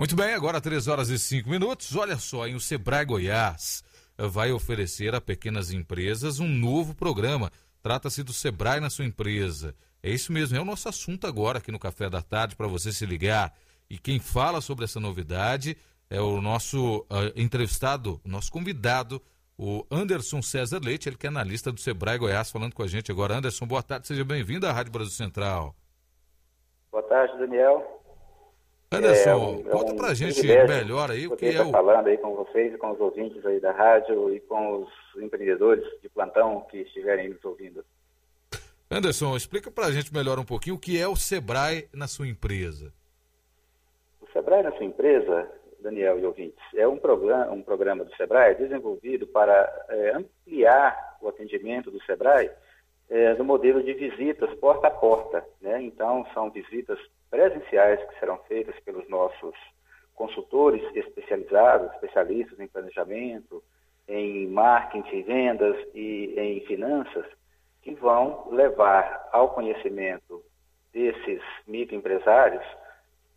[0.00, 1.94] Muito bem, agora 3 horas e 5 minutos.
[1.94, 3.84] Olha só, em o Sebrae Goiás
[4.16, 7.50] vai oferecer a pequenas empresas um novo programa.
[7.82, 9.74] Trata-se do Sebrae na sua empresa.
[10.02, 12.94] É isso mesmo, é o nosso assunto agora aqui no Café da Tarde para você
[12.94, 13.52] se ligar.
[13.90, 15.76] E quem fala sobre essa novidade
[16.08, 19.20] é o nosso uh, entrevistado, nosso convidado,
[19.58, 23.12] o Anderson César Leite, ele que é analista do Sebrae Goiás, falando com a gente
[23.12, 23.36] agora.
[23.36, 25.76] Anderson, boa tarde, seja bem-vindo à Rádio Brasil Central.
[26.90, 27.99] Boa tarde, Daniel.
[28.92, 31.70] Anderson, é um, conta é um pra gente melhor aí o que é o...
[31.70, 35.84] falando aí com vocês e com os ouvintes aí da rádio e com os empreendedores
[36.02, 37.84] de plantão que estiverem nos ouvindo.
[38.90, 42.92] Anderson, explica pra gente melhor um pouquinho o que é o Sebrae na sua empresa.
[44.20, 48.56] O Sebrae na sua empresa, Daniel e ouvintes, é um programa, um programa do Sebrae
[48.56, 52.50] desenvolvido para é, ampliar o atendimento do Sebrae
[53.08, 55.44] é, no modelo de visitas porta a porta.
[55.60, 55.80] Né?
[55.80, 56.98] Então, são visitas
[57.30, 59.54] presenciais que serão feitas pelos nossos
[60.14, 63.62] consultores especializados, especialistas em planejamento,
[64.08, 67.24] em marketing, vendas e em finanças,
[67.82, 70.44] que vão levar ao conhecimento
[70.92, 72.64] desses microempresários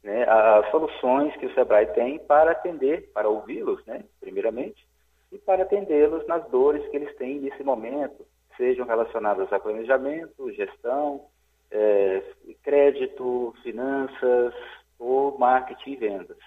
[0.03, 4.85] né, as soluções que o Sebrae tem para atender, para ouvi-los, né, primeiramente,
[5.31, 8.25] e para atendê-los nas dores que eles têm nesse momento,
[8.57, 11.25] sejam relacionadas a planejamento, gestão,
[11.73, 12.23] é,
[12.63, 14.53] crédito, finanças
[14.99, 16.38] ou marketing e vendas.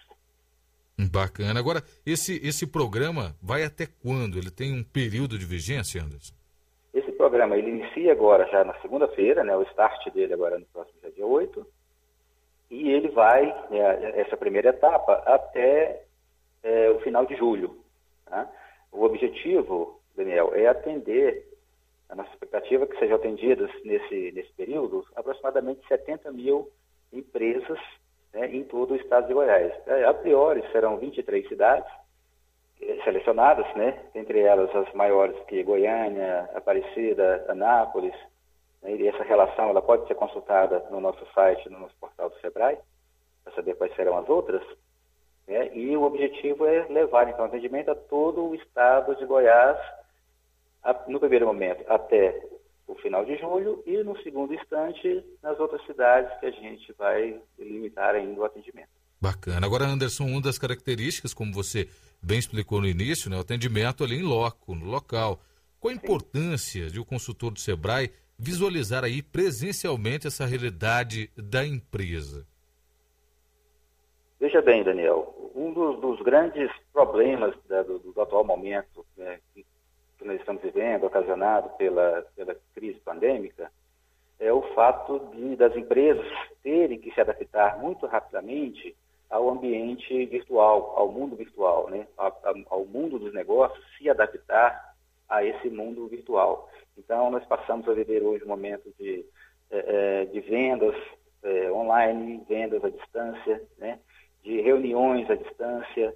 [1.12, 1.60] Bacana.
[1.60, 4.38] Agora, esse, esse programa vai até quando?
[4.38, 6.34] Ele tem um período de vigência, Anderson?
[6.94, 10.98] Esse programa ele inicia agora, já na segunda-feira, né, o start dele agora no próximo
[11.14, 11.66] dia 8,
[12.70, 16.04] e ele vai, né, essa primeira etapa, até
[16.62, 17.77] é, o final de julho.
[18.24, 18.50] Tá?
[18.91, 21.47] O objetivo, Daniel, é atender
[22.08, 26.70] a nossa expectativa é que sejam atendidas nesse, nesse período aproximadamente 70 mil
[27.12, 27.78] empresas
[28.32, 29.72] né, em todo o estado de Goiás.
[29.86, 31.90] É, a priori serão 23 cidades
[32.80, 38.14] eh, selecionadas, né, entre elas as maiores que Goiânia, Aparecida, Anápolis,
[38.82, 42.38] né, e essa relação ela pode ser consultada no nosso site, no nosso portal do
[42.41, 42.78] Sebrae,
[43.42, 44.62] para saber quais serão as outras.
[45.48, 49.78] Né, e o objetivo é levar então atendimento a todo o estado de Goiás
[51.08, 52.42] no primeiro momento até
[52.86, 57.41] o final de julho e no segundo instante nas outras cidades que a gente vai
[57.58, 58.88] limitar ainda o atendimento.
[59.20, 59.66] Bacana.
[59.66, 61.88] Agora, Anderson, uma das características, como você
[62.22, 65.41] bem explicou no início, né, o atendimento ali em loco, no local.
[65.80, 72.46] Qual a importância de o consultor do Sebrae visualizar aí presencialmente essa realidade da empresa?
[74.38, 79.41] Veja bem, Daniel, um dos, dos grandes problemas da, do, do, atual momento né,
[80.19, 83.71] que nós estamos vivendo, ocasionado pela, pela crise pandêmica,
[84.38, 86.27] é o fato de, das empresas
[86.62, 88.94] terem que se adaptar muito rapidamente
[89.28, 92.06] ao ambiente virtual, ao mundo virtual, né?
[92.69, 94.94] ao mundo dos negócios, se adaptar
[95.28, 96.71] a esse mundo virtual.
[96.97, 99.25] Então, nós passamos a viver hoje um momento de,
[99.71, 100.94] é, de vendas
[101.43, 103.99] é, online, vendas à distância, né?
[104.43, 106.15] de reuniões à distância,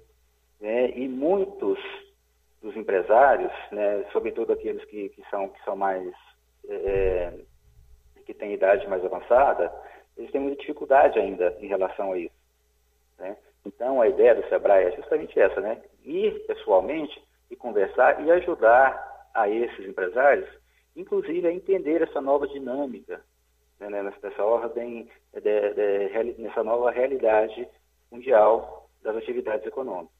[0.59, 0.91] né?
[0.91, 1.79] e muitos
[2.61, 6.13] dos empresários, né, sobretudo aqueles que, que, são, que são mais
[6.69, 7.33] é,
[8.25, 9.73] que têm idade mais avançada,
[10.15, 12.35] eles têm muita dificuldade ainda em relação a isso.
[13.17, 13.35] Né?
[13.65, 15.81] Então a ideia do Sebrae é justamente essa, né?
[16.03, 20.49] Ir pessoalmente e conversar e ajudar a esses empresários,
[20.95, 23.21] inclusive a entender essa nova dinâmica,
[23.79, 27.67] né, nessa ordem, de, de, nessa nova realidade
[28.11, 30.10] mundial das atividades econômicas.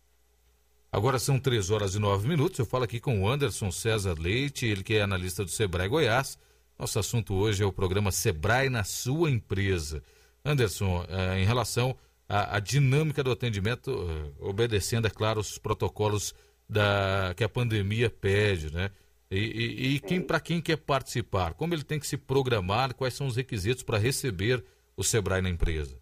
[0.93, 2.59] Agora são 3 horas e 9 minutos.
[2.59, 6.37] Eu falo aqui com o Anderson César Leite, ele que é analista do Sebrae Goiás.
[6.77, 10.03] Nosso assunto hoje é o programa Sebrae na sua empresa.
[10.43, 11.95] Anderson, eh, em relação
[12.27, 16.35] à, à, dinâmica do atendimento, eh, obedecendo, é claro, os protocolos
[16.67, 18.91] da, que a pandemia pede, né?
[19.29, 23.13] E, e, e quem, para quem quer participar, como ele tem que se programar, quais
[23.13, 24.61] são os requisitos para receber
[24.97, 25.97] o Sebrae na empresa?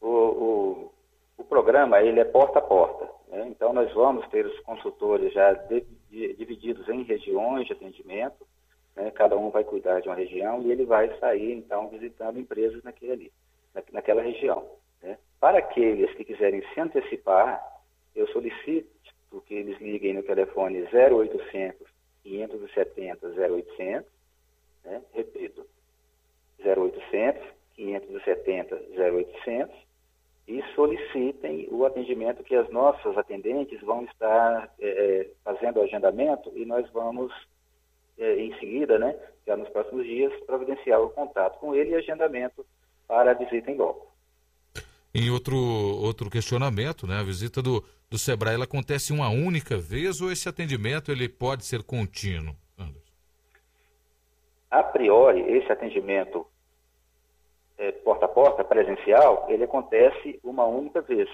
[0.00, 0.92] O, o,
[1.38, 3.14] o programa ele é porta a porta.
[3.34, 3.48] Né?
[3.48, 8.46] Então, nós vamos ter os consultores já de, de, divididos em regiões de atendimento,
[8.94, 9.10] né?
[9.10, 13.12] cada um vai cuidar de uma região e ele vai sair, então, visitando empresas naquele
[13.12, 13.32] ali,
[13.74, 14.64] na, naquela região.
[15.02, 15.18] Né?
[15.40, 17.60] Para aqueles que quiserem se antecipar,
[18.14, 18.94] eu solicito
[19.46, 21.92] que eles liguem no telefone 0800
[22.22, 24.04] 570 0800,
[24.84, 25.02] né?
[25.12, 25.66] repito,
[26.64, 27.42] 0800
[27.74, 29.76] 570 0800,
[30.46, 36.66] e solicitem o atendimento que as nossas atendentes vão estar é, fazendo o agendamento e
[36.66, 37.32] nós vamos,
[38.18, 42.64] é, em seguida, né, já nos próximos dias, providenciar o contato com ele e agendamento
[43.08, 44.12] para a visita em loco.
[45.14, 50.20] Em outro, outro questionamento, né, a visita do, do Sebrae ela acontece uma única vez
[50.20, 52.54] ou esse atendimento ele pode ser contínuo?
[52.78, 53.12] Anderson?
[54.70, 56.46] A priori, esse atendimento
[57.78, 61.28] é, porta a porta, presencial, ele acontece uma única vez.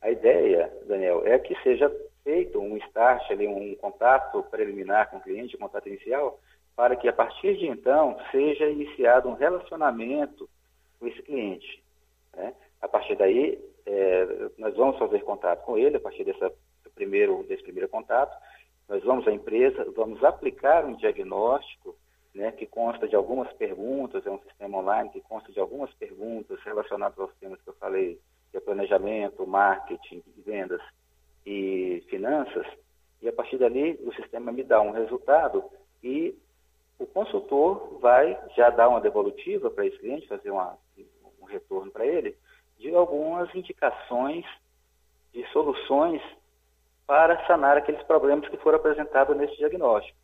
[0.00, 1.90] A ideia, Daniel, é que seja
[2.22, 6.38] feito um start, ali, um contato preliminar com o cliente, um contato inicial,
[6.74, 10.48] para que a partir de então seja iniciado um relacionamento
[10.98, 11.82] com esse cliente.
[12.34, 12.54] Né?
[12.82, 14.26] A partir daí, é,
[14.58, 16.52] nós vamos fazer contato com ele, a partir dessa,
[16.94, 18.36] primeiro, desse primeiro contato,
[18.88, 21.96] nós vamos à empresa, vamos aplicar um diagnóstico
[22.36, 26.60] né, que consta de algumas perguntas, é um sistema online que consta de algumas perguntas
[26.62, 30.82] relacionadas aos temas que eu falei, que é planejamento, marketing, vendas
[31.46, 32.66] e finanças,
[33.22, 35.64] e a partir dali o sistema me dá um resultado
[36.04, 36.36] e
[36.98, 40.76] o consultor vai já dar uma devolutiva para esse cliente, fazer uma,
[41.40, 42.36] um retorno para ele,
[42.78, 44.44] de algumas indicações
[45.32, 46.20] de soluções
[47.06, 50.18] para sanar aqueles problemas que foram apresentados nesse diagnóstico.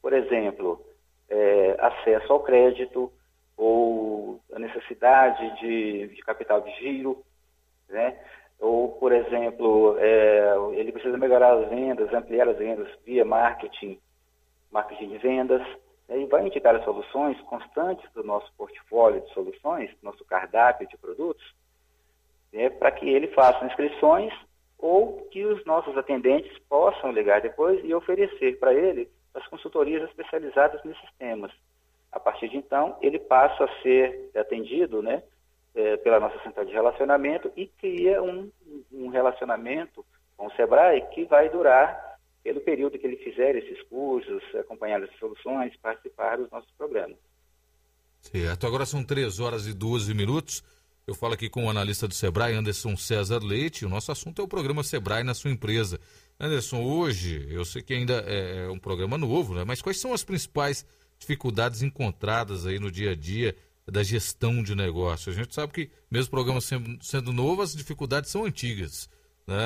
[0.00, 0.84] Por exemplo,
[1.30, 3.10] é, acesso ao crédito
[3.56, 7.22] ou a necessidade de, de capital de giro,
[7.88, 8.18] né?
[8.58, 13.98] ou, por exemplo, é, ele precisa melhorar as vendas, ampliar as vendas via marketing,
[14.70, 15.66] marketing de vendas,
[16.08, 16.20] né?
[16.20, 21.54] e vai indicar as soluções constantes do nosso portfólio de soluções, nosso cardápio de produtos,
[22.52, 22.70] né?
[22.70, 24.32] para que ele faça inscrições
[24.78, 30.82] ou que os nossos atendentes possam ligar depois e oferecer para ele as consultorias especializadas
[30.84, 31.52] nesses temas.
[32.12, 35.22] A partir de então, ele passa a ser atendido né,
[35.74, 38.50] é, pela nossa central de relacionamento e cria um,
[38.92, 40.04] um relacionamento
[40.36, 45.14] com o SEBRAE que vai durar pelo período que ele fizer esses cursos, acompanhar as
[45.18, 47.18] soluções, participar dos nossos programas.
[48.20, 48.66] Certo.
[48.66, 50.62] Agora são 3 horas e 12 minutos.
[51.10, 53.84] Eu falo aqui com o analista do Sebrae, Anderson César Leite.
[53.84, 55.98] O nosso assunto é o programa Sebrae na sua empresa.
[56.38, 59.64] Anderson, hoje, eu sei que ainda é, é um programa novo, né?
[59.64, 60.86] mas quais são as principais
[61.18, 63.56] dificuldades encontradas aí no dia a dia
[63.90, 65.32] da gestão de negócio?
[65.32, 69.10] A gente sabe que, mesmo o programa sendo, novo, as dificuldades são antigas.
[69.48, 69.56] Né?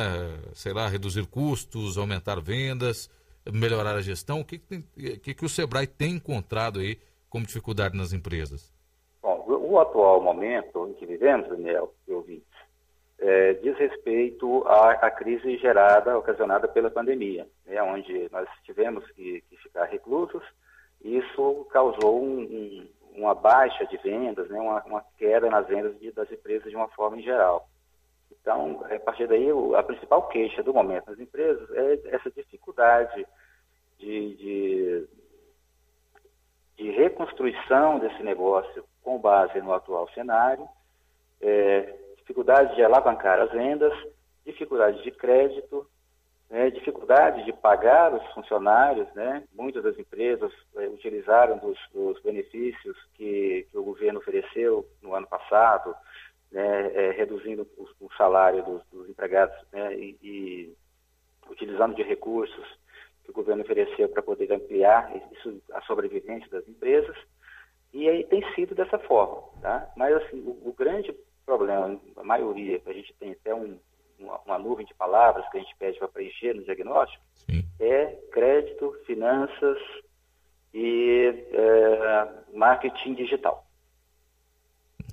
[0.54, 3.10] Sei lá, reduzir custos, aumentar vendas,
[3.52, 4.40] melhorar a gestão.
[4.40, 6.98] O que, que, que, que o Sebrae tem encontrado aí
[7.28, 8.73] como dificuldade nas empresas?
[9.78, 12.54] Atual momento em que vivemos, Daniel e ouvintes,
[13.18, 19.42] é, diz respeito à, à, crise gerada, ocasionada pela pandemia, né, onde nós tivemos que,
[19.48, 20.42] que ficar reclusos,
[21.02, 25.98] e isso causou um, um, uma baixa de vendas, né, uma, uma queda nas vendas
[25.98, 27.68] de, das empresas de uma forma em geral.
[28.30, 33.26] Então, a partir daí, a principal queixa do momento nas empresas é essa dificuldade
[33.98, 35.08] de, de,
[36.76, 40.66] de reconstrução desse negócio com base no atual cenário,
[41.40, 43.92] é, dificuldade de alavancar as vendas,
[44.44, 45.86] dificuldade de crédito,
[46.50, 49.44] né, dificuldade de pagar os funcionários, né?
[49.52, 55.26] Muitas das empresas é, utilizaram dos, dos benefícios que, que, o governo ofereceu no ano
[55.26, 55.94] passado,
[56.50, 60.76] né, é, reduzindo o, o salário dos, dos empregados né, e, e,
[61.50, 62.78] utilizando de recursos
[63.24, 67.16] que o governo ofereceu para poder ampliar isso, a sobrevivência das empresas.
[67.94, 69.88] E aí tem sido dessa forma, tá?
[69.96, 71.14] Mas assim, o, o grande
[71.46, 73.78] problema, a maioria, a gente tem até um,
[74.18, 77.64] uma, uma, nuvem de palavras que a gente pede para preencher no diagnóstico, Sim.
[77.78, 79.78] é crédito, finanças
[80.74, 83.64] e é, marketing digital.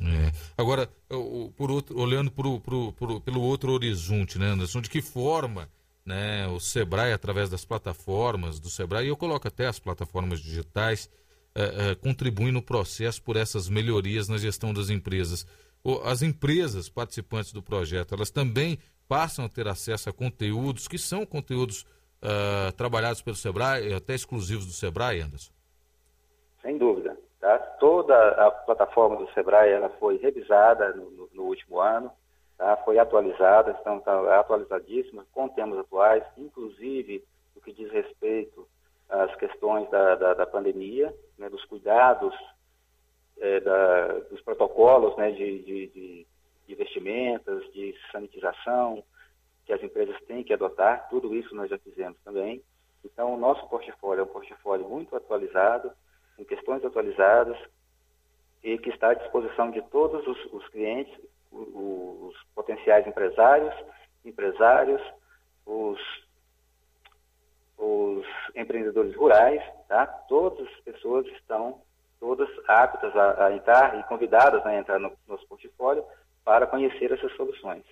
[0.01, 0.31] É.
[0.57, 0.89] Agora,
[1.55, 5.69] por outro, olhando pelo outro horizonte, né, Anderson, de que forma
[6.03, 11.07] né, o Sebrae, através das plataformas do Sebrae, e eu coloco até as plataformas digitais,
[11.53, 15.45] é, é, contribuem no processo por essas melhorias na gestão das empresas
[16.03, 18.77] as empresas participantes do projeto, elas também
[19.07, 21.83] passam a ter acesso a conteúdos que são conteúdos
[22.21, 25.51] uh, trabalhados pelo Sebrae, até exclusivos do Sebrae, Anderson?
[26.61, 27.17] Sem dúvida.
[27.39, 27.57] Tá?
[27.79, 32.11] Toda a plataforma do Sebrae ela foi revisada no, no, último ano,
[32.57, 32.77] tá?
[32.85, 38.67] foi atualizada, então está atualizadíssima, com temas atuais, inclusive no que diz respeito
[39.11, 42.33] às questões da, da, da pandemia, né, dos cuidados
[43.39, 46.27] é, da, dos protocolos né, de, de, de,
[46.67, 49.03] de vestimentas, de sanitização,
[49.65, 52.63] que as empresas têm que adotar, tudo isso nós já fizemos também.
[53.03, 55.91] Então, o nosso portfólio é um portfólio muito atualizado,
[56.37, 57.57] com questões atualizadas,
[58.63, 61.13] e que está à disposição de todos os, os clientes,
[61.51, 63.73] os, os, potenciais empresários,
[64.23, 65.01] empresários,
[65.65, 66.30] os, os
[68.55, 70.05] empreendedores rurais, tá?
[70.05, 71.81] Todas as pessoas estão
[72.19, 76.03] todas aptas a, a, entrar e convidadas a entrar no nosso portfólio
[76.45, 77.83] para conhecer essas soluções.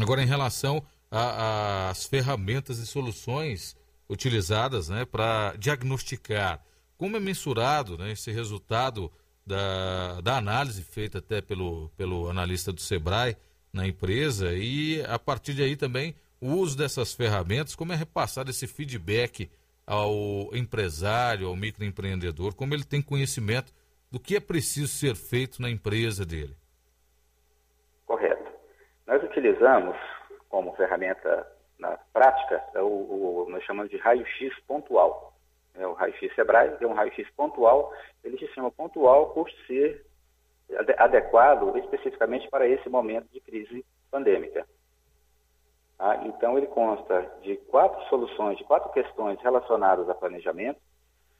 [0.00, 3.76] Agora, em relação às ferramentas e soluções
[4.08, 6.62] utilizadas né, para diagnosticar,
[6.96, 9.10] como é mensurado né, esse resultado
[9.46, 13.36] da, da análise feita até pelo, pelo analista do SEBRAE
[13.72, 18.50] na empresa e, a partir de aí também, o uso dessas ferramentas, como é repassado
[18.50, 19.50] esse feedback
[19.86, 23.72] ao empresário, ao microempreendedor, como ele tem conhecimento
[24.12, 26.54] do que é preciso ser feito na empresa dele.
[28.04, 28.44] Correto.
[29.06, 29.96] Nós utilizamos
[30.50, 35.32] como ferramenta na prática é o, o nós chamamos de raio-x pontual.
[35.74, 37.90] É o raio-x Sebrae, é um raio-x pontual,
[38.22, 40.04] ele se chama pontual por ser
[40.98, 44.66] adequado especificamente para esse momento de crise pandêmica.
[45.98, 50.80] Ah, então, ele consta de quatro soluções, de quatro questões relacionadas a planejamento,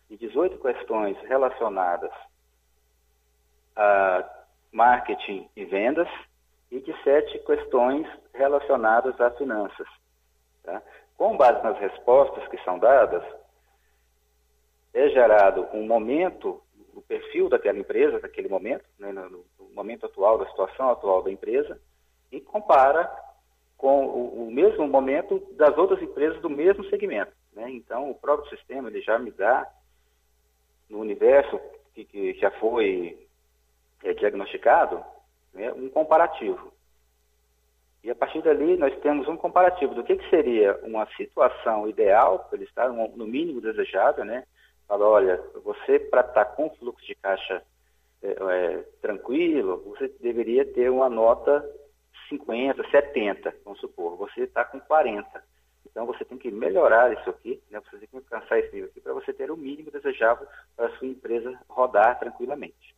[0.09, 2.13] e 18 questões relacionadas
[3.75, 4.25] a
[4.73, 6.09] marketing e vendas,
[6.71, 9.89] e de sete questões relacionadas a finanças.
[10.63, 10.83] Tá?
[11.17, 13.23] Com base nas respostas que são dadas,
[14.93, 16.63] é gerado um momento,
[16.95, 21.31] o perfil daquela empresa, daquele momento, né, no, no, momento atual, da situação atual da
[21.31, 21.81] empresa,
[22.31, 23.05] e compara
[23.77, 27.33] com o, o, mesmo momento das outras empresas do mesmo segmento.
[27.53, 27.71] Né?
[27.71, 29.71] Então, o próprio sistema ele já me dá,
[30.89, 31.61] no universo
[31.95, 33.19] que, que já foi
[34.03, 35.03] é, diagnosticado,
[35.53, 36.73] né, um comparativo.
[38.03, 42.41] E a partir dali nós temos um comparativo do que, que seria uma situação ideal
[42.41, 44.45] para ele estar no mínimo desejado, né?
[44.87, 47.63] Fala, olha, você para estar com fluxo de caixa
[48.23, 51.65] é, é, tranquilo, você deveria ter uma nota
[52.29, 54.17] 50, 70, vamos supor.
[54.17, 55.43] Você está com 40.
[55.91, 57.81] Então você tem que melhorar isso aqui, né?
[57.81, 60.99] Você tem que alcançar esse nível aqui para você ter o mínimo desejável para a
[60.99, 62.95] sua empresa rodar tranquilamente.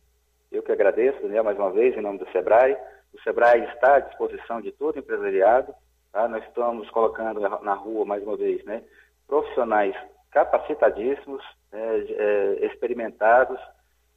[0.50, 2.76] Eu que agradeço, Daniel, mais uma vez, em nome do Sebrae.
[3.12, 5.74] O Sebrae está à disposição de todo empresariado
[6.12, 6.28] Tá?
[6.28, 8.82] Nós estamos colocando na rua, mais uma vez, né,
[9.26, 9.94] profissionais
[10.30, 11.42] capacitadíssimos,
[11.72, 13.58] né, é, experimentados,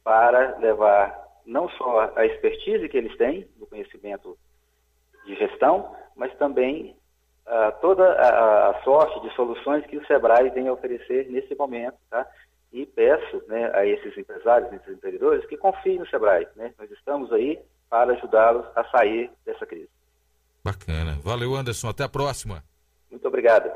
[0.04, 4.38] para levar não só a expertise que eles têm, do conhecimento
[5.26, 6.96] de gestão, mas também
[7.46, 11.96] uh, toda a, a, sorte de soluções que o SEBRAE vem a oferecer nesse momento.
[12.10, 12.26] Tá?
[12.72, 16.46] E peço né, a esses empresários, esses empreendedores, que confiem no SEBRAE.
[16.56, 16.72] Né?
[16.78, 17.58] Nós estamos aí
[17.88, 19.88] para ajudá-los a sair dessa crise.
[20.62, 21.18] Bacana.
[21.22, 21.88] Valeu, Anderson.
[21.88, 22.62] Até a próxima.
[23.10, 23.70] Muito obrigado.